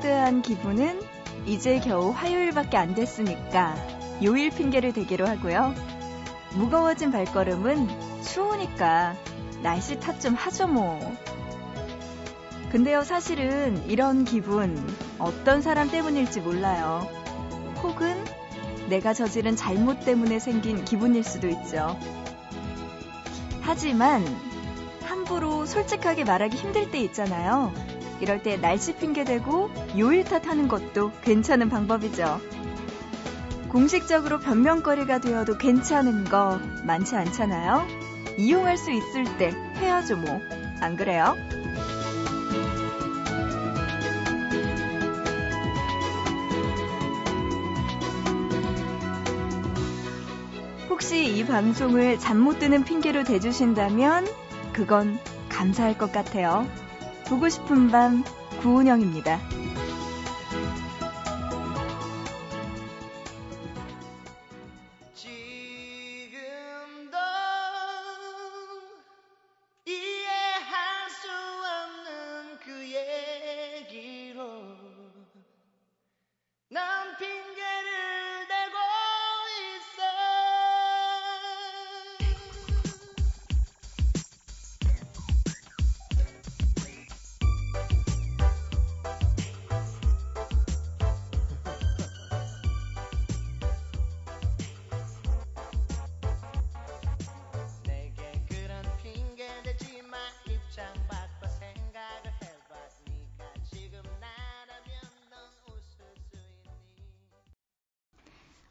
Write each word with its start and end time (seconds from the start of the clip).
뿌듯한 0.00 0.42
기분은 0.42 1.00
이제 1.46 1.78
겨우 1.78 2.10
화요일밖에 2.10 2.76
안 2.76 2.94
됐으니까 2.94 3.76
요일 4.24 4.50
핑계를 4.50 4.92
대기로 4.92 5.26
하고요. 5.26 5.74
무거워진 6.54 7.12
발걸음은 7.12 8.22
추우니까 8.22 9.14
날씨 9.62 10.00
탓 10.00 10.20
좀 10.20 10.34
하죠 10.34 10.68
뭐. 10.68 10.98
근데요, 12.70 13.02
사실은 13.04 13.82
이런 13.88 14.24
기분 14.24 14.76
어떤 15.18 15.60
사람 15.60 15.90
때문일지 15.90 16.40
몰라요. 16.40 17.06
혹은 17.82 18.24
내가 18.88 19.12
저지른 19.12 19.54
잘못 19.56 20.04
때문에 20.04 20.38
생긴 20.38 20.84
기분일 20.84 21.24
수도 21.24 21.48
있죠. 21.48 21.98
하지만 23.60 24.24
함부로 25.02 25.66
솔직하게 25.66 26.24
말하기 26.24 26.56
힘들 26.56 26.90
때 26.90 27.00
있잖아요. 27.00 27.72
이럴 28.20 28.42
때 28.42 28.56
날씨 28.56 28.94
핑계대고 28.96 29.70
요일 29.98 30.24
탓하는 30.24 30.68
것도 30.68 31.12
괜찮은 31.22 31.68
방법이죠. 31.68 32.40
공식적으로 33.68 34.40
변명거리가 34.40 35.20
되어도 35.20 35.56
괜찮은 35.56 36.24
거 36.24 36.60
많지 36.84 37.16
않잖아요. 37.16 37.86
이용할 38.36 38.76
수 38.76 38.90
있을 38.90 39.24
때 39.38 39.52
해야죠 39.76 40.16
뭐. 40.16 40.40
안 40.80 40.96
그래요? 40.96 41.36
혹시 50.88 51.36
이 51.36 51.44
방송을 51.44 52.18
잠 52.18 52.40
못 52.40 52.58
드는 52.58 52.84
핑계로 52.84 53.24
대주신다면 53.24 54.26
그건 54.72 55.18
감사할 55.48 55.96
것 55.98 56.12
같아요. 56.12 56.66
보고 57.30 57.48
싶은 57.48 57.88
밤 57.88 58.24
구은영입니다. 58.60 59.38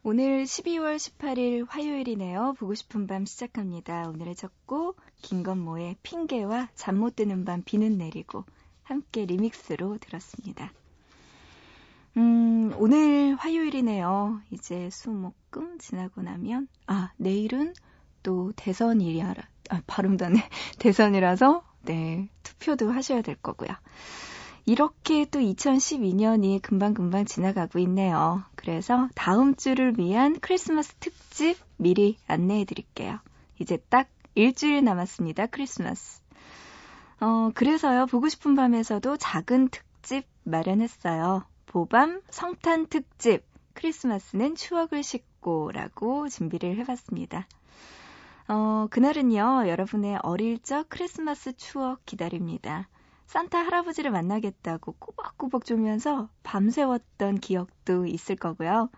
오늘 0.03 0.43
12월 0.45 0.95
18일 0.95 1.65
화요일이네요. 1.69 2.53
보고 2.57 2.73
싶은 2.73 3.05
밤 3.05 3.25
시작합니다. 3.25 4.07
오늘의 4.07 4.35
첫 4.35 4.51
곡, 4.65 4.97
김건모의 5.21 5.97
핑계와 6.03 6.69
잠 6.75 6.95
못 6.97 7.15
드는 7.17 7.43
밤 7.45 7.61
비는 7.63 7.97
내리고 7.97 8.45
함께 8.83 9.25
리믹스로 9.25 9.97
들었습니다. 9.97 10.71
음, 12.17 12.73
오늘 12.77 13.35
화요일이네요. 13.35 14.41
이제 14.51 14.89
수목금 14.89 15.77
지나고 15.79 16.21
나면, 16.21 16.67
아, 16.87 17.11
내일은 17.17 17.73
또 18.23 18.51
대선이라, 18.55 19.35
아, 19.69 19.81
발음도 19.85 20.25
안 20.25 20.37
해. 20.37 20.49
대선이라서, 20.79 21.63
네, 21.83 22.29
투표도 22.43 22.89
하셔야 22.91 23.21
될 23.21 23.35
거고요. 23.35 23.69
이렇게 24.69 25.25
또 25.25 25.39
2012년이 25.39 26.61
금방금방 26.61 27.25
지나가고 27.25 27.79
있네요. 27.79 28.43
그래서 28.53 29.09
다음 29.15 29.55
주를 29.55 29.97
위한 29.97 30.39
크리스마스 30.39 30.93
특집 30.99 31.57
미리 31.77 32.17
안내해 32.27 32.65
드릴게요. 32.65 33.17
이제 33.57 33.77
딱 33.89 34.07
일주일 34.35 34.83
남았습니다. 34.83 35.47
크리스마스. 35.47 36.21
어, 37.19 37.49
그래서요, 37.55 38.05
보고 38.05 38.29
싶은 38.29 38.53
밤에서도 38.53 39.17
작은 39.17 39.69
특집 39.69 40.25
마련했어요. 40.43 41.45
보밤 41.65 42.21
성탄 42.29 42.85
특집. 42.85 43.41
크리스마스는 43.73 44.53
추억을 44.53 45.01
싣고라고 45.01 46.29
준비를 46.29 46.77
해봤습니다. 46.77 47.47
어, 48.47 48.85
그날은요, 48.91 49.67
여러분의 49.67 50.19
어릴 50.21 50.59
적 50.59 50.89
크리스마스 50.89 51.57
추억 51.57 52.05
기다립니다. 52.05 52.87
산타 53.29 53.59
할아버지를 53.59 54.09
만나겠다고 54.09 54.93
꾸벅꾸벅 54.93 55.63
졸면서 55.63 56.29
밤새웠던 56.41 57.37
기억도 57.39 58.07
있을 58.07 58.35
거고요. 58.35 58.89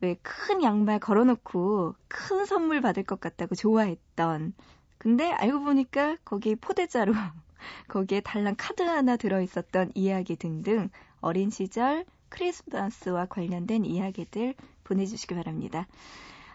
왜 0.00 0.14
큰 0.22 0.62
양말 0.62 1.00
걸어놓고 1.00 1.96
큰 2.06 2.46
선물 2.46 2.80
받을 2.80 3.02
것 3.02 3.18
같다고 3.18 3.56
좋아했던. 3.56 4.54
근데 4.98 5.32
알고 5.32 5.64
보니까 5.64 6.16
거기 6.24 6.54
포대자루, 6.54 7.12
거기에 7.88 8.20
달랑 8.20 8.54
카드 8.56 8.82
하나 8.82 9.16
들어있었던 9.16 9.90
이야기 9.96 10.36
등등 10.36 10.88
어린 11.20 11.50
시절 11.50 12.04
크리스마스와 12.28 13.26
관련된 13.26 13.84
이야기들 13.84 14.54
보내주시기 14.84 15.34
바랍니다. 15.34 15.88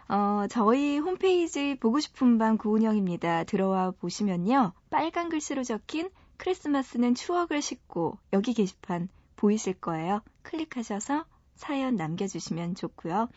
어, 0.07 0.45
저희 0.49 0.97
홈페이지 0.97 1.75
보고 1.75 1.99
싶은 1.99 2.37
밤 2.37 2.57
구운영입니다. 2.57 3.43
들어와 3.43 3.91
보시면요. 3.91 4.71
빨간 4.89 5.27
글씨로 5.27 5.65
적힌 5.65 6.09
크리스마스는 6.37 7.15
추억을 7.15 7.61
싣고 7.61 8.17
여기 8.33 8.53
게시판 8.53 9.09
보이실 9.35 9.73
거예요. 9.75 10.21
클릭하셔서 10.43 11.25
사연 11.55 11.95
남겨주시면 11.95 12.75
좋고요. 12.75 13.29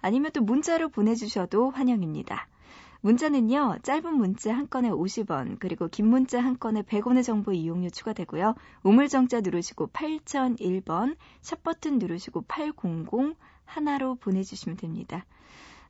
아니면 0.00 0.30
또 0.32 0.42
문자로 0.42 0.88
보내주셔도 0.88 1.70
환영입니다. 1.70 2.48
문자는요, 3.00 3.80
짧은 3.82 4.14
문자 4.14 4.54
한 4.54 4.68
건에 4.70 4.88
50원, 4.88 5.58
그리고 5.58 5.88
긴 5.88 6.06
문자 6.06 6.42
한 6.42 6.58
건에 6.58 6.80
100원의 6.80 7.22
정보 7.22 7.52
이용료 7.52 7.90
추가되고요. 7.90 8.54
우물정자 8.82 9.42
누르시고 9.42 9.88
8001번, 9.88 11.16
샵버튼 11.42 11.98
누르시고 11.98 12.46
800 12.48 13.36
하나로 13.66 14.14
보내주시면 14.14 14.78
됩니다. 14.78 15.26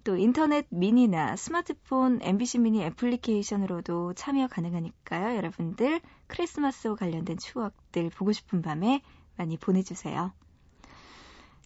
또 0.04 0.18
인터넷 0.18 0.66
미니나 0.68 1.34
스마트폰 1.34 2.18
MBC 2.20 2.58
미니 2.58 2.82
애플리케이션으로도 2.84 4.12
참여 4.12 4.48
가능하니까요. 4.48 5.34
여러분들 5.34 6.02
크리스마스와 6.26 6.94
관련된 6.94 7.38
추억들 7.38 8.10
보고 8.10 8.30
싶은 8.32 8.60
밤에 8.60 9.00
많이 9.36 9.56
보내주세요. 9.56 10.32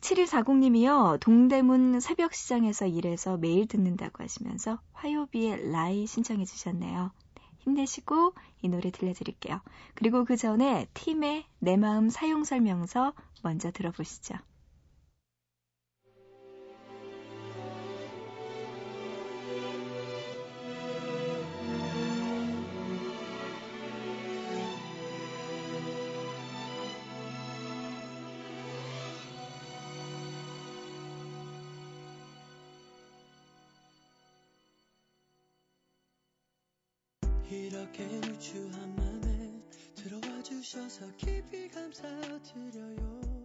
7140님이요. 0.01 1.19
동대문 1.19 1.99
새벽시장에서 1.99 2.87
일해서 2.87 3.37
매일 3.37 3.67
듣는다고 3.67 4.23
하시면서 4.23 4.79
화요비에 4.93 5.73
라이 5.73 6.07
신청해 6.07 6.45
주셨네요. 6.45 7.11
네, 7.35 7.43
힘내시고 7.59 8.35
이 8.63 8.69
노래 8.69 8.93
들려드릴게요. 8.93 9.61
그리고 9.95 10.25
그 10.25 10.37
전에 10.37 10.87
팀의 10.95 11.45
내 11.59 11.77
마음 11.77 12.09
사용 12.09 12.45
설명서 12.45 13.15
먼저 13.43 13.73
들어보시죠. 13.73 14.37
이렇게 37.95 38.05
누추한 38.21 38.97
맘에 38.97 39.63
들어와 39.95 40.43
주셔서 40.43 41.07
깊이 41.17 41.69
감사드려요. 41.69 43.38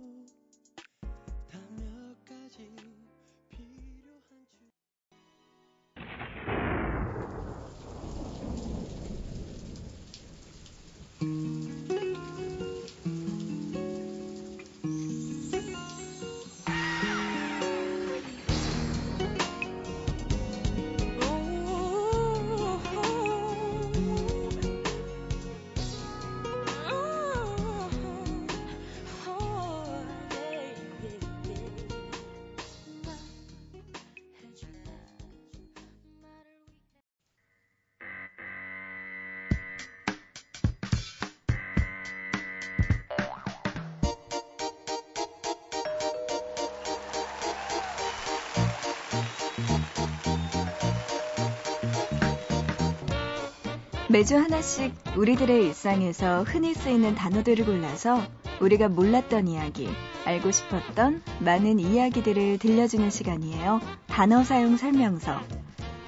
매주 54.13 54.37
하나씩 54.37 54.93
우리들의 55.17 55.65
일상에서 55.65 56.43
흔히 56.43 56.75
쓰이는 56.75 57.15
단어들을 57.15 57.65
골라서 57.65 58.21
우리가 58.61 58.87
몰랐던 58.87 59.47
이야기, 59.47 59.89
알고 60.25 60.51
싶었던 60.51 61.23
많은 61.39 61.79
이야기들을 61.79 62.59
들려주는 62.59 63.09
시간이에요. 63.09 63.81
단어 64.05 64.43
사용 64.43 64.77
설명서. 64.77 65.41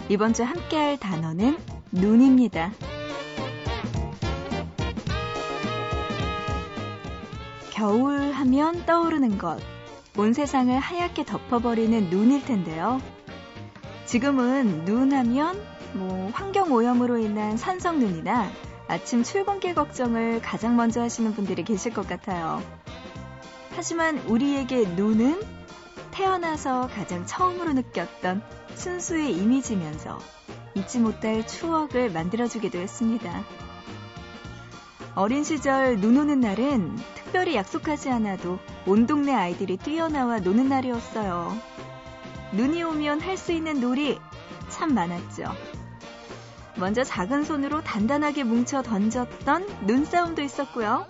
이번 0.07 0.35
주 0.35 0.43
함께 0.43 0.77
할 0.77 0.99
단어는 0.99 1.57
눈입니다. 1.91 2.73
겨울 7.71 8.33
하면 8.33 8.85
떠오르는 8.85 9.39
것. 9.39 9.59
온 10.15 10.33
세상을 10.33 10.77
하얗게 10.77 11.25
덮어버리는 11.25 12.11
눈일 12.11 12.45
텐데요. 12.45 13.01
지금은 14.05 14.85
눈 14.85 15.11
하면 15.11 15.59
뭐 15.95 16.29
환경 16.33 16.73
오염으로 16.73 17.17
인한 17.17 17.55
산성눈이나 17.55 18.51
아침 18.87 19.23
출근길 19.23 19.73
걱정을 19.73 20.41
가장 20.41 20.75
먼저 20.75 21.01
하시는 21.01 21.33
분들이 21.33 21.63
계실 21.63 21.93
것 21.93 22.07
같아요. 22.07 22.61
하지만 23.75 24.19
우리에게 24.27 24.85
눈은 24.89 25.41
태어나서 26.11 26.89
가장 26.93 27.25
처음으로 27.25 27.73
느꼈던 27.73 28.43
순수의 28.75 29.35
이미지면서 29.37 30.19
잊지 30.75 30.99
못할 30.99 31.47
추억을 31.47 32.11
만들어주기도 32.11 32.77
했습니다. 32.77 33.43
어린 35.15 35.45
시절 35.45 35.99
눈 36.01 36.17
오는 36.17 36.41
날은 36.41 36.97
특별히 37.15 37.55
약속하지 37.55 38.09
않아도 38.09 38.59
온 38.85 39.07
동네 39.07 39.33
아이들이 39.33 39.77
뛰어나와 39.77 40.39
노는 40.39 40.67
날이었어요. 40.67 41.57
눈이 42.51 42.83
오면 42.83 43.21
할 43.21 43.37
수 43.37 43.53
있는 43.53 43.79
놀이 43.79 44.19
참 44.69 44.93
많았죠. 44.93 45.45
먼저 46.77 47.03
작은 47.03 47.43
손으로 47.43 47.81
단단하게 47.81 48.43
뭉쳐 48.43 48.81
던졌던 48.81 49.85
눈싸움도 49.87 50.41
있었고요. 50.41 51.05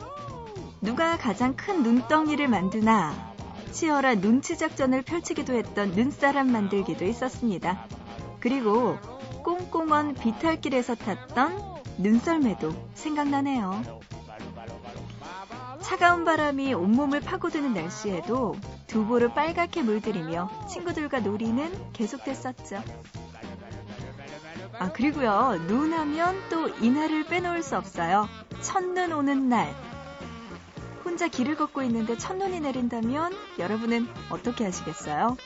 누가 0.82 1.18
가장 1.18 1.56
큰 1.56 1.82
눈덩이를 1.82 2.48
만드나 2.48 3.34
치열한 3.72 4.22
눈치 4.22 4.58
작전을 4.58 5.02
펼치기도 5.02 5.54
했던 5.54 5.92
눈사람 5.92 6.52
만들기도 6.52 7.04
있었습니다. 7.06 7.88
그리고 8.40 8.98
꽁꽁먼 9.44 10.14
비탈길에서 10.16 10.96
탔던 10.96 11.76
눈썰매도 11.98 12.74
생각나네요. 12.94 13.82
차가운 15.82 16.26
바람이 16.26 16.74
온몸을 16.74 17.22
파고드는 17.22 17.74
날씨에도 17.74 18.56
두부를 18.88 19.34
빨갛게 19.34 19.82
물들이며 19.82 20.68
친구들과 20.68 21.20
놀이는 21.20 21.72
계속됐었죠. 21.94 22.82
아, 24.80 24.92
그리고요, 24.92 25.58
눈 25.68 25.94
하면 25.94 26.36
또 26.50 26.68
이날을 26.68 27.26
빼놓을 27.26 27.64
수 27.64 27.78
없어요. 27.78 28.28
첫눈 28.62 29.12
오는 29.14 29.48
날. 29.50 29.74
혼자 31.04 31.28
길을 31.28 31.56
걷고 31.56 31.82
있는데 31.84 32.18
첫눈이 32.18 32.60
내린다면 32.60 33.34
여러분은 33.60 34.08
어떻게 34.30 34.66
하시겠어요? 34.66 35.38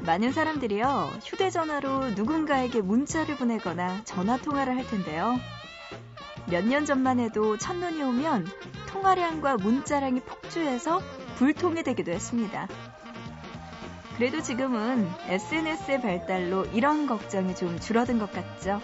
많은 0.00 0.32
사람들이요, 0.32 1.12
휴대전화로 1.24 2.10
누군가에게 2.10 2.82
문자를 2.82 3.36
보내거나 3.36 4.04
전화 4.04 4.36
통화를 4.36 4.76
할 4.76 4.86
텐데요. 4.86 5.38
몇 6.46 6.62
년 6.66 6.84
전만 6.84 7.20
해도 7.20 7.56
첫눈이 7.56 8.02
오면 8.02 8.46
통화량과 8.88 9.56
문자량이 9.56 10.20
폭주해서 10.20 11.00
불통이 11.36 11.82
되기도 11.82 12.12
했습니다. 12.12 12.68
그래도 14.16 14.40
지금은 14.40 15.10
SNS의 15.26 16.00
발달로 16.00 16.66
이런 16.66 17.06
걱정이 17.06 17.56
좀 17.56 17.80
줄어든 17.80 18.18
것 18.18 18.30
같죠. 18.32 18.80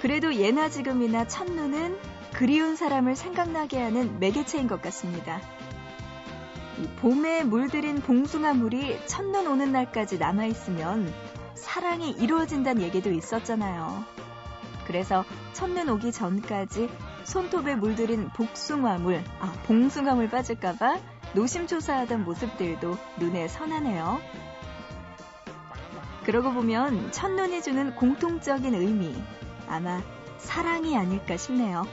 그래도 0.00 0.34
예나 0.34 0.70
지금이나 0.70 1.26
첫눈은 1.26 1.98
그리운 2.32 2.76
사람을 2.76 3.14
생각나게 3.14 3.80
하는 3.80 4.18
매개체인 4.20 4.68
것 4.68 4.80
같습니다. 4.82 5.40
봄에 7.00 7.44
물들인 7.44 8.00
봉숭아물이 8.00 9.06
첫눈 9.06 9.46
오는 9.46 9.70
날까지 9.70 10.18
남아있으면 10.18 11.12
사랑이 11.54 12.10
이루어진다는 12.10 12.82
얘기도 12.82 13.10
있었잖아요. 13.10 14.04
그래서 14.86 15.24
첫눈 15.52 15.88
오기 15.88 16.10
전까지 16.10 16.88
손톱에 17.24 17.76
물들인 17.76 18.28
복숭아물, 18.30 19.22
아, 19.40 19.52
봉숭아물 19.66 20.28
빠질까봐 20.28 21.13
노심초사하던 21.34 22.24
모습들도 22.24 22.96
눈에 23.18 23.48
선하네요. 23.48 24.20
그러고 26.24 26.52
보면 26.52 27.12
첫눈이 27.12 27.60
주는 27.62 27.94
공통적인 27.94 28.74
의미, 28.74 29.14
아마 29.68 30.00
사랑이 30.38 30.96
아닐까 30.96 31.36
싶네요. 31.36 31.86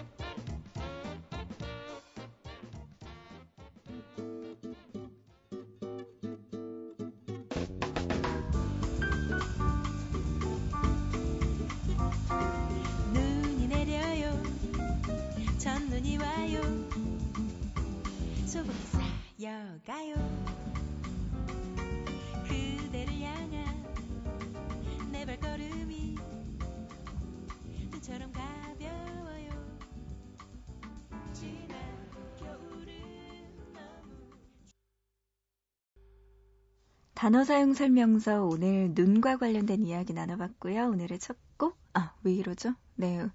단어 37.22 37.44
사용 37.44 37.76
설명서 37.76 38.46
오늘 38.46 38.94
눈과 38.96 39.38
관련된 39.38 39.84
이야기 39.84 40.12
나눠봤고요. 40.12 40.88
오늘의 40.88 41.20
첫 41.20 41.38
곡, 41.56 41.78
아, 41.94 42.14
왜 42.24 42.34
이러죠? 42.34 42.74
네. 42.96 43.28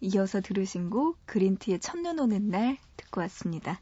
이어서 0.00 0.40
들으신 0.40 0.90
곡, 0.90 1.24
그린티의 1.24 1.78
첫눈 1.78 2.18
오는 2.18 2.50
날 2.50 2.78
듣고 2.96 3.20
왔습니다. 3.20 3.80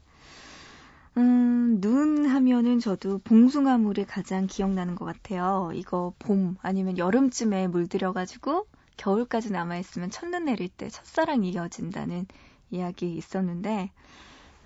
음, 1.17 1.81
눈 1.81 2.27
하면은 2.27 2.77
저도 2.77 3.17
봉숭아물이 3.23 4.05
가장 4.05 4.45
기억나는 4.45 4.93
것 4.93 5.05
같아요. 5.05 5.71
이거 5.73 6.13
봄 6.19 6.57
아니면 6.61 6.99
여름쯤에 6.99 7.69
물들여가지고 7.69 8.67
겨울까지 8.97 9.51
남아있으면 9.51 10.11
첫눈 10.11 10.45
내릴 10.45 10.69
때 10.69 10.87
첫사랑이 10.87 11.49
이어진다는 11.49 12.27
이야기 12.69 13.11
있었는데, 13.15 13.89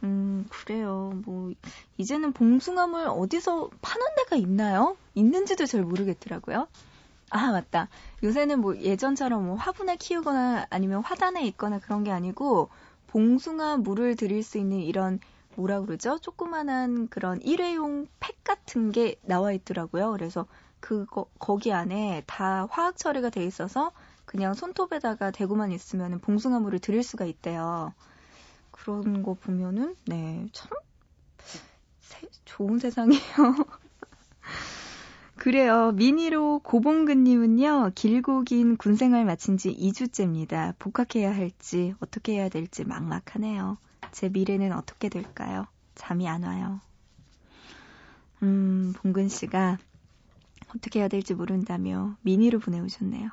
음, 0.04 0.46
그래요. 0.50 1.14
뭐, 1.26 1.52
이제는 1.98 2.34
봉숭아물 2.34 3.08
어디서 3.08 3.70
파는 3.82 4.06
데가 4.18 4.36
있나요? 4.36 4.98
있는지도 5.14 5.66
잘 5.66 5.84
모르겠더라고요. 5.84 6.68
아, 7.30 7.52
맞다. 7.52 7.88
요새는 8.24 8.60
뭐 8.60 8.76
예전처럼 8.78 9.46
뭐 9.46 9.56
화분에 9.56 9.96
키우거나 9.98 10.68
아니면 10.70 11.02
화단에 11.04 11.46
있거나 11.48 11.80
그런 11.80 12.04
게 12.04 12.12
아니고, 12.12 12.70
봉숭아 13.08 13.78
물을 13.78 14.16
드릴 14.16 14.42
수 14.44 14.58
있는 14.58 14.80
이런 14.80 15.20
뭐라 15.56 15.82
그러죠? 15.82 16.18
조그만한 16.20 17.08
그런 17.10 17.42
일회용 17.42 18.08
팩 18.20 18.44
같은 18.44 18.92
게 18.92 19.16
나와 19.24 19.52
있더라고요. 19.52 20.12
그래서 20.12 20.46
그거 20.80 21.26
거기 21.38 21.74
안에 21.74 22.24
다 22.26 22.68
화학 22.72 22.98
처리가 22.98 23.30
돼 23.30 23.46
있어서 23.46 23.92
그냥 24.26 24.54
손톱에다가 24.54 25.32
대고만 25.32 25.72
있으면 25.72 26.20
봉숭아물을 26.20 26.80
드릴 26.80 27.04
수가 27.04 27.26
있대요. 27.26 27.94
그런 28.84 29.22
거 29.22 29.36
보면은 29.36 29.96
네, 30.06 30.48
참 30.54 30.70
세, 32.00 32.28
좋은 32.46 32.80
세상이에요. 32.80 33.22
그래요. 35.38 35.92
미니로 35.92 36.60
고봉근님은요, 36.60 37.92
길고 37.94 38.42
긴 38.42 38.78
군생활 38.78 39.26
마친 39.26 39.58
지 39.58 39.76
2주째입니다. 39.76 40.76
복학해야 40.80 41.34
할지, 41.34 41.94
어떻게 42.00 42.34
해야 42.34 42.50
될지 42.50 42.84
막막하네요. 42.84 43.78
제 44.12 44.30
미래는 44.30 44.74
어떻게 44.74 45.10
될까요? 45.10 45.68
잠이 45.96 46.28
안 46.28 46.44
와요. 46.44 46.80
음, 48.42 48.94
봉근 48.98 49.30
씨가 49.30 49.78
어떻게 50.76 51.00
해야 51.00 51.08
될지 51.08 51.36
모른다며 51.36 52.18
미니로 52.22 52.60
보내오셨네요. 52.60 53.30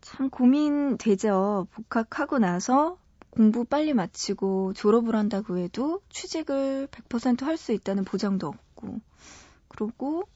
참 0.00 0.28
고민되죠. 0.28 1.68
복학하고 1.72 2.38
나서 2.38 2.98
공부 3.34 3.64
빨리 3.64 3.92
마치고 3.94 4.74
졸업을 4.74 5.16
한다고 5.16 5.58
해도 5.58 6.00
취직을 6.08 6.86
100%할 6.86 7.56
수 7.56 7.72
있다는 7.72 8.04
보장도 8.04 8.46
없고, 8.46 9.00
그리고 9.66 10.28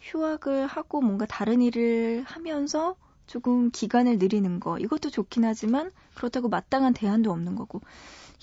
휴학을 0.00 0.66
하고 0.66 1.02
뭔가 1.02 1.26
다른 1.26 1.60
일을 1.60 2.22
하면서 2.22 2.96
조금 3.26 3.70
기간을 3.70 4.18
늘리는 4.18 4.58
거, 4.58 4.78
이것도 4.78 5.10
좋긴 5.10 5.44
하지만 5.44 5.90
그렇다고 6.14 6.48
마땅한 6.48 6.94
대안도 6.94 7.30
없는 7.30 7.56
거고, 7.56 7.82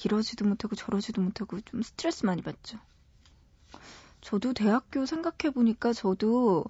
이러지도 0.06 0.46
못하고 0.46 0.76
저러지도 0.76 1.22
못하고 1.22 1.60
좀 1.62 1.82
스트레스 1.82 2.24
많이 2.26 2.44
받죠. 2.44 2.78
저도 4.22 4.54
대학교 4.54 5.08
생각해 5.08 5.52
보니까 5.54 5.92
저도 5.94 6.66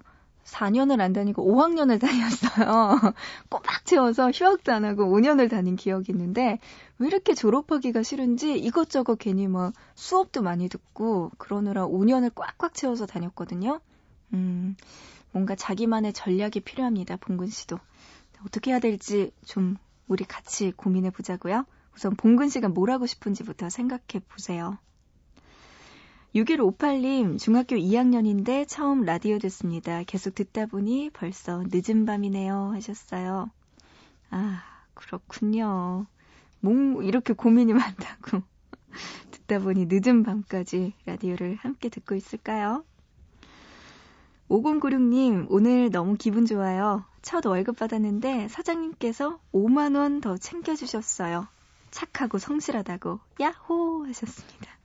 4년을 0.48 1.00
안 1.00 1.12
다니고 1.12 1.44
5학년을 1.44 2.00
다녔어요. 2.00 3.14
꼬박 3.50 3.84
채워서 3.84 4.30
휴학도 4.30 4.72
안 4.72 4.84
하고 4.84 5.04
5년을 5.04 5.50
다닌 5.50 5.76
기억이 5.76 6.12
있는데 6.12 6.58
왜 6.98 7.06
이렇게 7.06 7.34
졸업하기가 7.34 8.02
싫은지 8.02 8.58
이것저것 8.58 9.16
괜히 9.16 9.46
뭐 9.46 9.72
수업도 9.94 10.42
많이 10.42 10.68
듣고 10.68 11.30
그러느라 11.38 11.86
5년을 11.86 12.34
꽉꽉 12.34 12.74
채워서 12.74 13.06
다녔거든요. 13.06 13.80
음, 14.32 14.76
뭔가 15.32 15.54
자기만의 15.54 16.12
전략이 16.12 16.60
필요합니다. 16.60 17.16
봉근 17.16 17.48
씨도. 17.48 17.78
어떻게 18.46 18.70
해야 18.70 18.78
될지 18.78 19.32
좀 19.44 19.76
우리 20.06 20.24
같이 20.24 20.72
고민해 20.72 21.10
보자고요. 21.10 21.64
우선 21.94 22.14
봉근 22.14 22.48
씨가 22.48 22.68
뭘 22.68 22.90
하고 22.90 23.06
싶은지부터 23.06 23.68
생각해 23.68 24.20
보세요. 24.28 24.78
6158님, 26.34 27.38
중학교 27.38 27.76
2학년인데 27.76 28.66
처음 28.68 29.02
라디오 29.02 29.38
듣습니다. 29.38 30.02
계속 30.02 30.34
듣다 30.34 30.66
보니 30.66 31.08
벌써 31.10 31.64
늦은 31.70 32.04
밤이네요. 32.04 32.72
하셨어요. 32.74 33.50
아, 34.30 34.62
그렇군요. 34.92 36.06
뭐, 36.60 37.02
이렇게 37.02 37.32
고민이 37.32 37.72
많다고. 37.72 38.42
듣다 39.30 39.60
보니 39.60 39.86
늦은 39.88 40.22
밤까지 40.22 40.92
라디오를 41.06 41.56
함께 41.56 41.88
듣고 41.88 42.14
있을까요? 42.14 42.84
5096님, 44.50 45.46
오늘 45.48 45.90
너무 45.90 46.16
기분 46.16 46.44
좋아요. 46.44 47.04
첫 47.22 47.44
월급 47.46 47.78
받았는데 47.78 48.48
사장님께서 48.48 49.40
5만원 49.52 50.20
더 50.20 50.36
챙겨주셨어요. 50.36 51.46
착하고 51.90 52.38
성실하다고, 52.38 53.18
야호! 53.40 54.06
하셨습니다. 54.06 54.77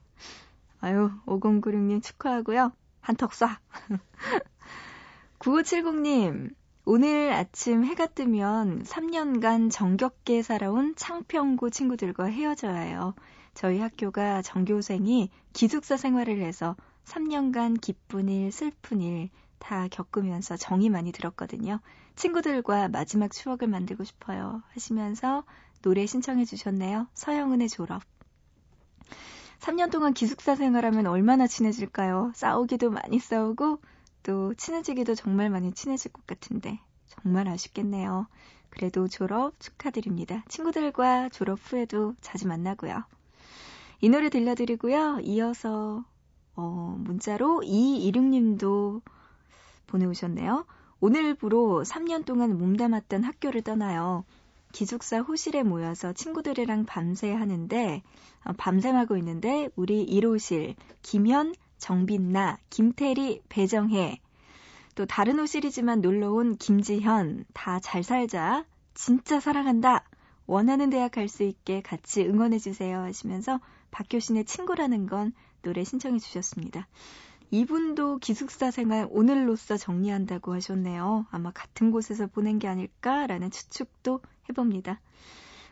아유, 0.84 1.10
5096님 1.26 2.02
축하하고요. 2.02 2.72
한턱 3.00 3.32
쏴. 3.32 3.56
9570님, 5.38 6.54
오늘 6.84 7.32
아침 7.32 7.84
해가 7.84 8.06
뜨면 8.06 8.82
3년간 8.84 9.70
정겹게 9.70 10.42
살아온 10.42 10.94
창평고 10.96 11.70
친구들과 11.70 12.24
헤어져야 12.24 12.78
해요. 12.78 13.14
저희 13.54 13.78
학교가 13.78 14.42
전교생이 14.42 15.30
기숙사 15.52 15.96
생활을 15.96 16.40
해서 16.40 16.76
3년간 17.04 17.80
기쁜 17.80 18.28
일, 18.28 18.52
슬픈 18.52 19.00
일 19.00 19.30
다 19.64 19.88
겪으면서 19.88 20.58
정이 20.58 20.90
많이 20.90 21.10
들었거든요. 21.10 21.80
친구들과 22.16 22.88
마지막 22.88 23.30
추억을 23.30 23.66
만들고 23.66 24.04
싶어요. 24.04 24.62
하시면서 24.74 25.44
노래 25.80 26.04
신청해 26.04 26.44
주셨네요. 26.44 27.06
서영은의 27.14 27.70
졸업. 27.70 28.02
3년 29.64 29.90
동안 29.90 30.12
기숙사 30.12 30.56
생활하면 30.56 31.06
얼마나 31.06 31.46
친해질까요? 31.46 32.32
싸우기도 32.34 32.90
많이 32.90 33.18
싸우고 33.18 33.78
또 34.22 34.52
친해지기도 34.52 35.14
정말 35.14 35.48
많이 35.48 35.72
친해질 35.72 36.12
것 36.12 36.26
같은데 36.26 36.80
정말 37.06 37.48
아쉽겠네요. 37.48 38.26
그래도 38.68 39.08
졸업 39.08 39.58
축하드립니다. 39.58 40.44
친구들과 40.48 41.30
졸업 41.30 41.58
후에도 41.62 42.14
자주 42.20 42.46
만나고요. 42.46 43.04
이 44.02 44.08
노래 44.10 44.28
들려드리고요. 44.28 45.20
이어서 45.22 46.04
어, 46.56 46.96
문자로 46.98 47.62
이이륙님도 47.62 49.00
보내오셨네요. 49.86 50.66
오늘부로 51.00 51.84
3년 51.84 52.26
동안 52.26 52.58
몸담았던 52.58 53.24
학교를 53.24 53.62
떠나요. 53.62 54.24
기숙사 54.74 55.20
호실에 55.20 55.62
모여서 55.62 56.12
친구들이랑 56.12 56.84
밤새 56.84 57.32
하는데 57.32 58.02
어, 58.44 58.52
밤샘하고 58.58 59.16
있는데 59.18 59.68
우리 59.76 60.04
1호실 60.04 60.74
김현, 61.00 61.54
정빈나, 61.78 62.58
김태리, 62.70 63.42
배정혜. 63.48 64.18
또 64.96 65.06
다른 65.06 65.38
호실이지만 65.38 66.00
놀러 66.00 66.32
온 66.32 66.56
김지현. 66.56 67.44
다 67.54 67.78
잘 67.78 68.02
살자. 68.02 68.64
진짜 68.94 69.38
사랑한다. 69.38 70.02
원하는 70.46 70.90
대학 70.90 71.12
갈 71.12 71.28
수 71.28 71.44
있게 71.44 71.80
같이 71.80 72.24
응원해 72.24 72.58
주세요 72.58 72.98
하시면서 72.98 73.60
박효신의 73.92 74.44
친구라는 74.44 75.06
건 75.06 75.32
노래 75.62 75.84
신청해 75.84 76.18
주셨습니다. 76.18 76.88
이분도 77.54 78.18
기숙사 78.18 78.72
생활 78.72 79.06
오늘로써 79.08 79.76
정리한다고 79.76 80.54
하셨네요. 80.54 81.26
아마 81.30 81.52
같은 81.52 81.92
곳에서 81.92 82.26
보낸 82.26 82.58
게 82.58 82.66
아닐까라는 82.66 83.52
추측도 83.52 84.18
해봅니다. 84.48 85.00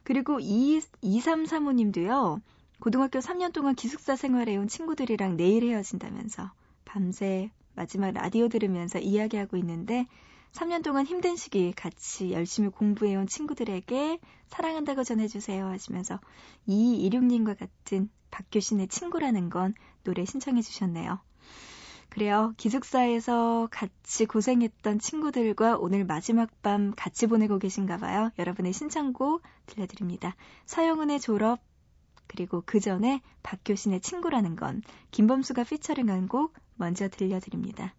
그리고 0.04 0.38
2335님도요. 0.38 2.40
고등학교 2.78 3.18
3년 3.18 3.52
동안 3.52 3.74
기숙사 3.74 4.14
생활해온 4.14 4.68
친구들이랑 4.68 5.36
내일 5.36 5.64
헤어진다면서 5.64 6.52
밤새 6.84 7.50
마지막 7.74 8.12
라디오 8.12 8.46
들으면서 8.46 9.00
이야기하고 9.00 9.56
있는데 9.56 10.06
3년 10.52 10.84
동안 10.84 11.04
힘든 11.04 11.34
시기 11.34 11.72
같이 11.72 12.30
열심히 12.30 12.68
공부해온 12.68 13.26
친구들에게 13.26 14.20
사랑한다고 14.46 15.02
전해주세요 15.02 15.66
하시면서 15.66 16.20
이이륙님과 16.66 17.54
같은 17.54 18.08
박교신의 18.30 18.86
친구라는 18.86 19.50
건 19.50 19.74
노래 20.04 20.24
신청해 20.24 20.62
주셨네요. 20.62 21.18
그래요. 22.12 22.52
기숙사에서 22.58 23.68
같이 23.70 24.26
고생했던 24.26 24.98
친구들과 24.98 25.78
오늘 25.78 26.04
마지막 26.04 26.50
밤 26.60 26.92
같이 26.94 27.26
보내고 27.26 27.58
계신가 27.58 27.96
봐요. 27.96 28.30
여러분의 28.38 28.74
신청곡 28.74 29.40
들려드립니다. 29.64 30.36
서영은의 30.66 31.20
졸업 31.20 31.60
그리고 32.26 32.62
그 32.66 32.80
전에 32.80 33.22
박효신의 33.42 34.02
친구라는 34.02 34.56
건 34.56 34.82
김범수가 35.10 35.64
피처링한 35.64 36.28
곡 36.28 36.52
먼저 36.74 37.08
들려드립니다. 37.08 37.94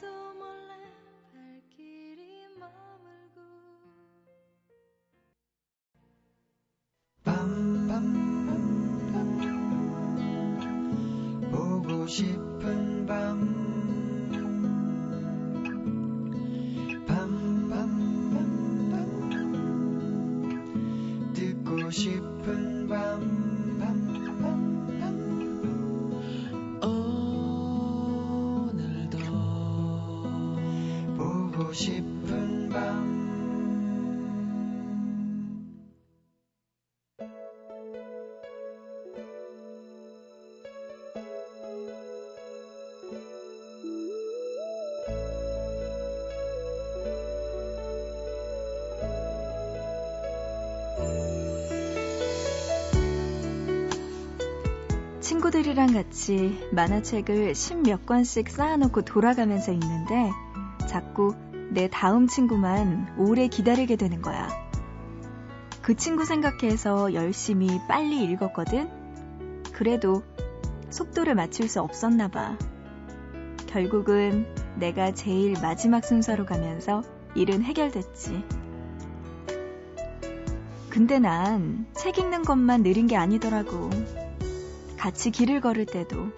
싶 0.00 0.35
친구들이랑 55.46 55.92
같이 55.92 56.68
만화책을 56.72 57.54
십몇 57.54 58.04
권씩 58.06 58.48
쌓아놓고 58.48 59.02
돌아가면서 59.02 59.70
읽는데 59.70 60.30
자꾸 60.88 61.34
내 61.70 61.88
다음 61.88 62.26
친구만 62.26 63.14
오래 63.16 63.46
기다리게 63.46 63.94
되는 63.96 64.22
거야. 64.22 64.48
그 65.82 65.94
친구 65.94 66.24
생각해서 66.24 67.14
열심히 67.14 67.78
빨리 67.86 68.24
읽었거든? 68.24 68.88
그래도 69.72 70.24
속도를 70.90 71.36
맞출 71.36 71.68
수 71.68 71.80
없었나 71.80 72.26
봐. 72.28 72.56
결국은 73.66 74.46
내가 74.76 75.12
제일 75.12 75.54
마지막 75.62 76.04
순서로 76.04 76.44
가면서 76.44 77.02
일은 77.36 77.62
해결됐지. 77.62 78.44
근데 80.90 81.18
난 81.20 81.86
책 81.94 82.18
읽는 82.18 82.42
것만 82.42 82.82
느린 82.82 83.06
게 83.06 83.16
아니더라고. 83.16 83.90
같이 85.06 85.30
길을 85.30 85.60
걸을 85.60 85.86
때도, 85.86 86.32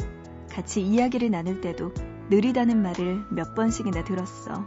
같이 0.50 0.82
이야기를 0.82 1.30
나눌 1.30 1.62
때도 1.62 1.90
느리다는 2.28 2.82
말을 2.82 3.24
몇 3.30 3.54
번씩이나 3.54 4.04
들었어. 4.04 4.66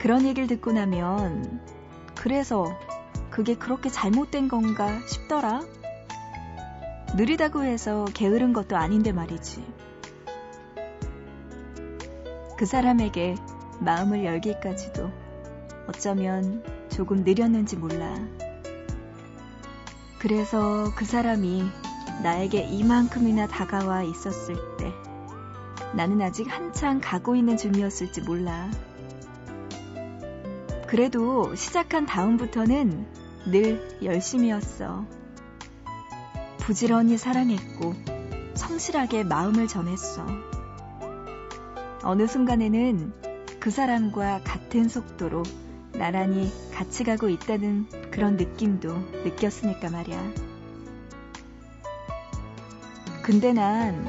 그런 0.00 0.24
얘기를 0.24 0.48
듣고 0.48 0.72
나면, 0.72 1.60
그래서 2.14 2.64
그게 3.28 3.54
그렇게 3.54 3.90
잘못된 3.90 4.48
건가 4.48 4.98
싶더라. 5.06 5.60
느리다고 7.16 7.64
해서 7.64 8.06
게으른 8.14 8.54
것도 8.54 8.78
아닌데 8.78 9.12
말이지. 9.12 9.62
그 12.56 12.64
사람에게 12.64 13.34
마음을 13.80 14.24
열기까지도 14.24 15.10
어쩌면 15.86 16.64
조금 16.88 17.24
느렸는지 17.24 17.76
몰라. 17.76 18.14
그래서 20.18 20.90
그 20.96 21.04
사람이 21.04 21.79
나에게 22.22 22.62
이만큼이나 22.62 23.46
다가와 23.46 24.02
있었을 24.02 24.56
때 24.78 24.92
나는 25.94 26.20
아직 26.22 26.46
한창 26.48 27.00
가고 27.02 27.34
있는 27.34 27.56
중이었을지 27.56 28.22
몰라. 28.22 28.70
그래도 30.86 31.54
시작한 31.54 32.04
다음부터는 32.06 33.06
늘 33.46 33.98
열심이었어. 34.02 35.06
부지런히 36.58 37.16
사랑했고 37.16 37.94
성실하게 38.54 39.24
마음을 39.24 39.66
전했어. 39.66 40.26
어느 42.02 42.26
순간에는 42.26 43.12
그 43.58 43.70
사람과 43.70 44.40
같은 44.44 44.88
속도로 44.88 45.42
나란히 45.92 46.50
같이 46.72 47.04
가고 47.04 47.28
있다는 47.28 47.86
그런 48.10 48.36
느낌도 48.36 48.94
느꼈으니까 49.24 49.90
말이야. 49.90 50.49
근데 53.22 53.52
난 53.52 54.04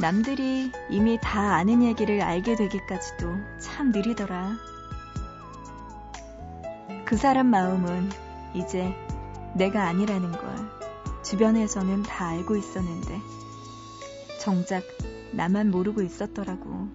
남들이 0.00 0.72
이미 0.90 1.18
다 1.20 1.54
아는 1.56 1.82
얘기를 1.82 2.20
알게 2.20 2.56
되기까지도 2.56 3.26
참 3.60 3.92
느리더라. 3.92 4.56
그 7.04 7.16
사람 7.16 7.46
마음은 7.46 8.10
이제 8.54 8.94
내가 9.54 9.86
아니라는 9.86 10.32
걸 10.32 10.40
주변에서는 11.22 12.02
다 12.02 12.28
알고 12.28 12.56
있었는데 12.56 13.20
정작 14.40 14.82
나만 15.32 15.70
모르고 15.70 16.02
있었더라고. 16.02 16.88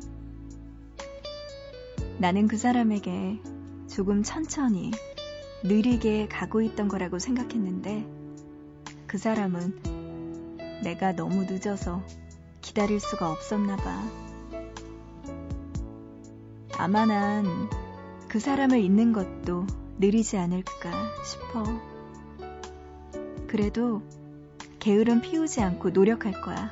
나는 2.17 2.47
그 2.47 2.57
사람에게 2.57 3.39
조금 3.87 4.21
천천히 4.23 4.91
느리게 5.63 6.27
가고 6.27 6.61
있던 6.61 6.87
거라고 6.87 7.19
생각했는데 7.19 8.05
그 9.07 9.17
사람은 9.17 9.90
내가 10.83 11.13
너무 11.15 11.43
늦어서 11.43 12.03
기다릴 12.61 12.99
수가 12.99 13.31
없었나 13.31 13.75
봐. 13.75 14.03
아마 16.77 17.05
난 17.05 17.81
그 18.31 18.39
사람을 18.39 18.79
잊는 18.79 19.11
것도 19.11 19.67
느리지 19.99 20.37
않을까 20.37 20.89
싶어. 21.25 21.65
그래도 23.45 24.01
게으름 24.79 25.19
피우지 25.19 25.59
않고 25.59 25.89
노력할 25.89 26.39
거야. 26.39 26.71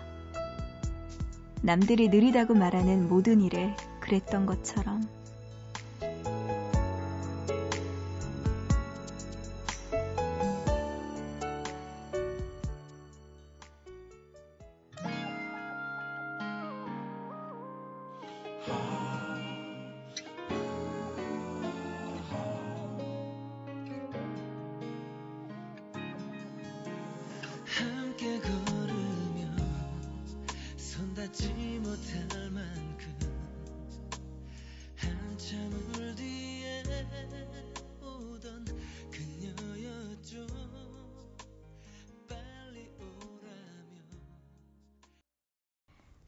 남들이 1.62 2.08
느리다고 2.08 2.54
말하는 2.54 3.10
모든 3.10 3.41
일에 3.41 3.76
그랬던 4.00 4.45
것처럼. 4.45 5.06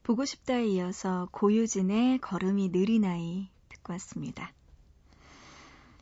보고 0.02 0.24
싶다에 0.24 0.64
이어서 0.68 1.28
고유진의 1.30 2.18
걸음이 2.18 2.72
느린 2.72 3.04
아이 3.04 3.50
듣고 3.68 3.92
왔습니다. 3.92 4.54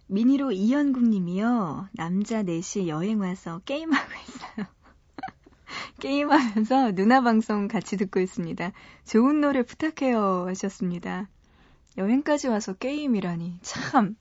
미니로 0.06 0.52
이현국 0.52 1.08
님이요. 1.08 1.88
남자 1.94 2.44
넷이 2.44 2.88
여행 2.88 3.20
와서 3.20 3.60
게임하고 3.64 4.12
있어요. 4.28 4.79
게임하면서 6.00 6.92
누나 6.92 7.20
방송 7.20 7.68
같이 7.68 7.96
듣고 7.96 8.20
있습니다. 8.20 8.72
좋은 9.04 9.40
노래 9.40 9.62
부탁해요 9.62 10.46
하셨습니다. 10.48 11.28
여행까지 11.98 12.48
와서 12.48 12.72
게임이라니 12.72 13.58
참 13.62 14.16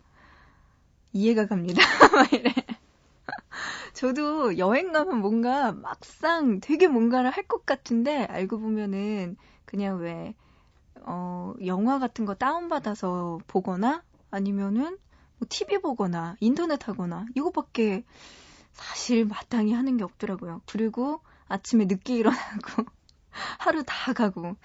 이해가 1.14 1.48
갑니다. 1.48 1.82
이래. 2.34 2.54
저도 3.94 4.58
여행 4.58 4.92
가면 4.92 5.20
뭔가 5.20 5.72
막상 5.72 6.60
되게 6.60 6.88
뭔가를 6.88 7.32
할 7.32 7.48
것 7.48 7.66
같은데 7.66 8.26
알고 8.26 8.60
보면은 8.60 9.38
그냥 9.66 10.00
왜, 10.00 10.36
어, 11.02 11.54
영화 11.66 11.98
같은 12.00 12.26
거 12.26 12.36
다운받아서 12.36 13.40
보거나 13.48 14.04
아니면은 14.32 14.98
뭐 15.38 15.48
TV 15.50 15.80
보거나 15.80 16.36
인터넷 16.42 16.88
하거나 16.88 17.26
이거밖에 17.36 18.04
사실 18.74 19.26
마땅히 19.26 19.74
하는 19.74 19.98
게 19.98 20.04
없더라고요. 20.04 20.62
그리고 20.66 21.22
아침에 21.50 21.86
늦게 21.86 22.16
일어나고 22.16 22.86
하루 23.60 23.84
다 23.86 24.14
가고. 24.14 24.56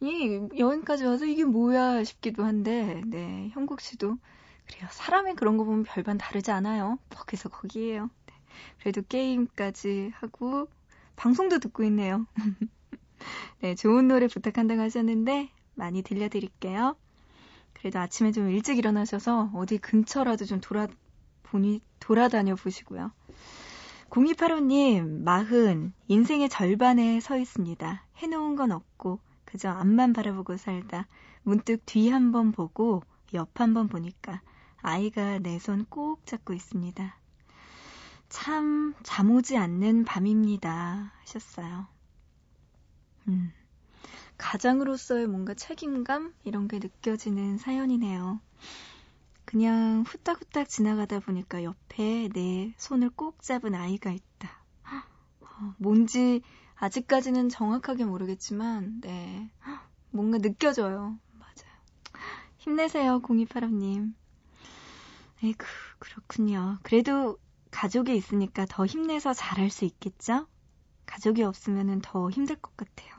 이 0.00 0.40
여행까지 0.58 1.04
와서 1.04 1.24
이게 1.24 1.44
뭐야 1.44 2.04
싶기도 2.04 2.44
한데 2.44 3.00
네 3.06 3.48
형국 3.54 3.80
씨도 3.80 4.18
그래요. 4.66 4.88
사람이 4.90 5.34
그런 5.34 5.56
거 5.56 5.64
보면 5.64 5.84
별반 5.84 6.18
다르지 6.18 6.50
않아요. 6.50 6.98
거기서 7.10 7.48
거기에요. 7.48 8.10
네, 8.26 8.34
그래도 8.80 9.02
게임까지 9.08 10.12
하고 10.14 10.68
방송도 11.16 11.58
듣고 11.60 11.82
있네요. 11.84 12.26
네, 13.60 13.74
좋은 13.74 14.06
노래 14.06 14.28
부탁한다고 14.28 14.82
하셨는데 14.82 15.50
많이 15.74 16.02
들려드릴게요. 16.02 16.96
그래도 17.72 17.98
아침에 17.98 18.32
좀 18.32 18.50
일찍 18.50 18.78
일어나셔서 18.78 19.50
어디 19.54 19.78
근처라도 19.78 20.44
좀 20.44 20.60
돌아 20.60 20.88
보니 21.44 21.80
돌아다녀 22.00 22.54
보시고요. 22.54 23.12
0285님, 24.10 25.22
마흔, 25.22 25.92
인생의 26.08 26.48
절반에 26.48 27.20
서 27.20 27.36
있습니다. 27.38 28.04
해놓은 28.16 28.56
건 28.56 28.72
없고, 28.72 29.20
그저 29.44 29.70
앞만 29.70 30.12
바라보고 30.12 30.56
살다. 30.56 31.06
문득 31.44 31.84
뒤 31.86 32.08
한 32.10 32.32
번 32.32 32.52
보고, 32.52 33.02
옆 33.34 33.60
한 33.60 33.74
번 33.74 33.88
보니까, 33.88 34.42
아이가 34.82 35.38
내 35.38 35.56
손 35.58 35.84
꼭 35.88 36.24
잡고 36.26 36.52
있습니다. 36.54 37.16
참, 38.28 38.94
잠 39.02 39.30
오지 39.30 39.56
않는 39.56 40.04
밤입니다. 40.04 41.12
하셨어요. 41.20 41.86
음, 43.28 43.52
가장으로서의 44.38 45.26
뭔가 45.28 45.54
책임감? 45.54 46.34
이런 46.44 46.68
게 46.68 46.78
느껴지는 46.78 47.58
사연이네요. 47.58 48.40
그냥 49.46 50.02
후딱후딱 50.06 50.68
지나가다 50.68 51.20
보니까 51.20 51.62
옆에 51.62 52.28
내 52.34 52.74
손을 52.76 53.10
꼭 53.10 53.42
잡은 53.42 53.74
아이가 53.74 54.10
있다. 54.10 54.64
어, 55.40 55.74
뭔지 55.78 56.42
아직까지는 56.74 57.48
정확하게 57.48 58.04
모르겠지만, 58.04 59.00
네. 59.00 59.50
뭔가 60.10 60.38
느껴져요. 60.38 61.18
맞아요. 61.32 62.26
힘내세요, 62.58 63.22
0285님. 63.22 64.14
에이구, 65.44 65.64
그렇군요. 66.00 66.78
그래도 66.82 67.38
가족이 67.70 68.16
있으니까 68.16 68.66
더 68.68 68.84
힘내서 68.84 69.32
잘할 69.32 69.70
수 69.70 69.84
있겠죠? 69.84 70.48
가족이 71.06 71.44
없으면 71.44 72.00
더 72.00 72.28
힘들 72.30 72.56
것 72.56 72.76
같아요. 72.76 73.15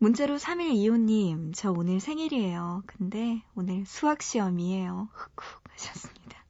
문자로 0.00 0.36
3일2호님, 0.36 1.52
저 1.54 1.72
오늘 1.72 1.98
생일이에요. 2.00 2.82
근데 2.86 3.42
오늘 3.56 3.84
수학 3.84 4.22
시험이에요. 4.22 5.08
흑흑 5.12 5.64
하셨습니다. 5.70 6.44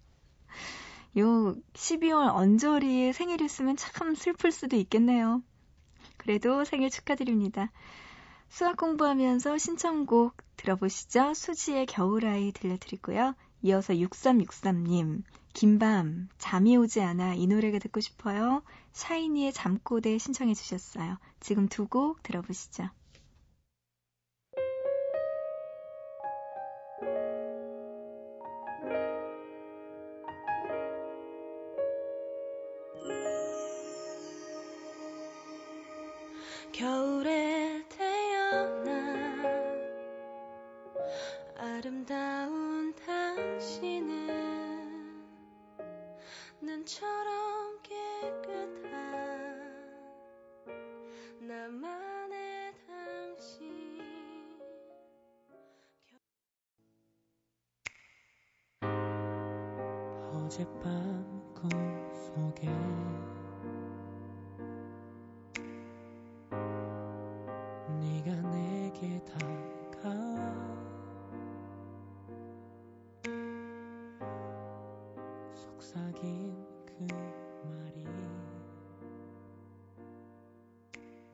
요 1.18 1.56
12월 1.72 2.34
언저리에 2.34 3.12
생일이었으면 3.12 3.76
참 3.76 4.14
슬플 4.14 4.52
수도 4.52 4.76
있겠네요. 4.76 5.42
그래도 6.18 6.64
생일 6.64 6.90
축하드립니다. 6.90 7.70
수학 8.50 8.76
공부하면서 8.76 9.56
신청곡 9.58 10.36
들어보시죠. 10.56 11.32
수지의 11.34 11.86
겨울아이 11.86 12.52
들려드리고요. 12.52 13.34
이어서 13.62 13.94
6363님, 13.94 15.22
긴밤, 15.54 16.28
잠이 16.38 16.76
오지 16.76 17.00
않아 17.00 17.34
이 17.34 17.46
노래가 17.46 17.78
듣고 17.78 18.00
싶어요. 18.00 18.62
샤이니의 18.92 19.52
잠꼬대 19.54 20.18
신청해 20.18 20.54
주셨어요. 20.54 21.18
지금 21.40 21.68
두 21.68 21.86
곡 21.88 22.22
들어보시죠. 22.22 22.90
겨울에 36.72 37.84
태어난 37.88 39.44
아름다운 41.56 42.94
당신은 42.94 44.28
눈처럼 46.60 47.80
깨끗한 47.82 48.88
나만의 51.40 52.74
당신. 52.86 53.88
어젯밤 60.32 61.54
꿈속에 61.54 62.68
속삭인 76.08 76.56
그 76.86 77.04
말이 77.68 78.04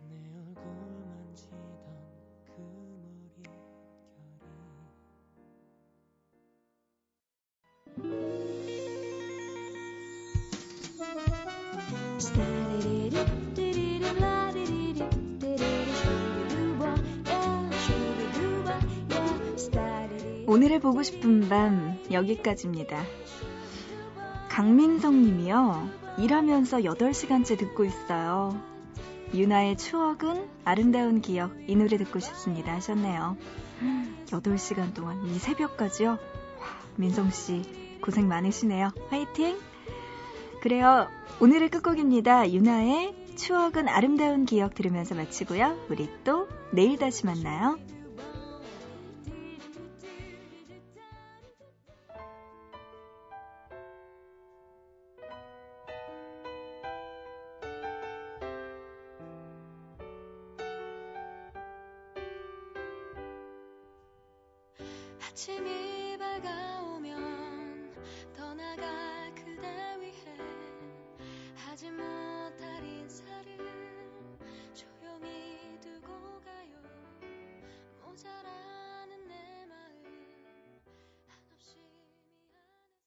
내 0.08 0.14
얼굴 0.37 0.64
만지던 1.06 1.58
그 2.44 2.58
머릿결이 3.00 3.54
오늘의 20.46 20.78
보고 20.80 21.02
싶은 21.02 21.48
밤 21.48 21.98
여기까지입니다. 22.10 23.23
강민성 24.54 25.20
님이요. 25.20 25.88
일하면서 26.16 26.78
8시간째 26.82 27.58
듣고 27.58 27.84
있어요. 27.84 28.56
유나의 29.34 29.76
추억은 29.76 30.48
아름다운 30.62 31.20
기억 31.20 31.50
이 31.66 31.74
노래 31.74 31.96
듣고 31.96 32.20
싶습니다 32.20 32.72
하셨네요. 32.74 33.36
8시간 34.26 34.94
동안 34.94 35.26
이 35.26 35.40
새벽까지요? 35.40 36.10
와, 36.10 36.18
민성 36.94 37.32
씨 37.32 37.62
고생 38.00 38.28
많으시네요. 38.28 38.92
화이팅! 39.08 39.58
그래요. 40.62 41.08
오늘의 41.40 41.70
끝곡입니다. 41.70 42.52
유나의 42.52 43.34
추억은 43.34 43.88
아름다운 43.88 44.44
기억 44.44 44.76
들으면서 44.76 45.16
마치고요. 45.16 45.84
우리 45.90 46.08
또 46.22 46.46
내일 46.70 46.96
다시 46.96 47.26
만나요. 47.26 47.76